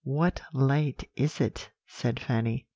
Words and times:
"'What 0.03 0.41
light 0.51 1.07
is 1.15 1.39
it?' 1.39 1.69
said 1.85 2.19
Fanny. 2.19 2.65